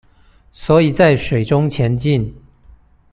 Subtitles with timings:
[0.51, 2.33] 所以在水中前進